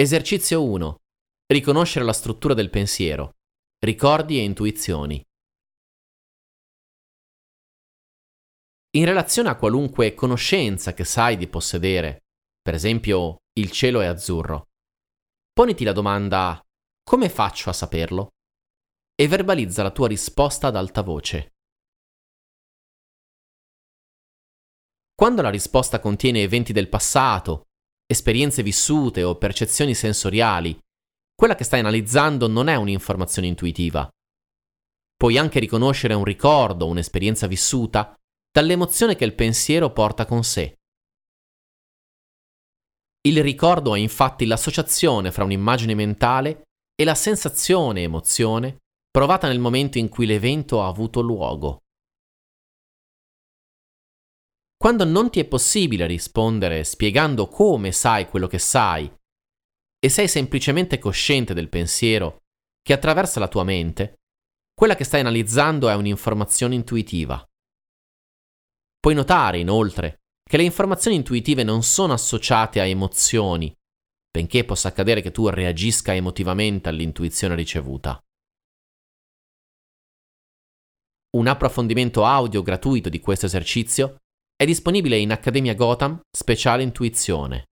[0.00, 0.96] Esercizio 1.
[1.44, 3.34] Riconoscere la struttura del pensiero.
[3.84, 5.22] Ricordi e intuizioni.
[8.96, 12.20] In relazione a qualunque conoscenza che sai di possedere,
[12.62, 14.68] per esempio il cielo è azzurro,
[15.52, 16.58] poniti la domanda
[17.02, 18.30] come faccio a saperlo?
[19.14, 21.56] E verbalizza la tua risposta ad alta voce.
[25.14, 27.66] Quando la risposta contiene eventi del passato,
[28.10, 30.76] esperienze vissute o percezioni sensoriali,
[31.32, 34.08] quella che stai analizzando non è un'informazione intuitiva.
[35.16, 38.12] Puoi anche riconoscere un ricordo, un'esperienza vissuta,
[38.50, 40.74] dall'emozione che il pensiero porta con sé.
[43.22, 46.62] Il ricordo è infatti l'associazione fra un'immagine mentale
[46.96, 51.82] e la sensazione emozione provata nel momento in cui l'evento ha avuto luogo.
[54.80, 59.12] Quando non ti è possibile rispondere spiegando come sai quello che sai
[59.98, 62.44] e sei semplicemente cosciente del pensiero
[62.80, 64.20] che attraversa la tua mente,
[64.72, 67.46] quella che stai analizzando è un'informazione intuitiva.
[68.98, 73.70] Puoi notare, inoltre, che le informazioni intuitive non sono associate a emozioni,
[74.30, 78.18] benché possa accadere che tu reagisca emotivamente all'intuizione ricevuta.
[81.36, 84.19] Un approfondimento audio gratuito di questo esercizio
[84.60, 87.68] è disponibile in Accademia Gotham Speciale Intuizione.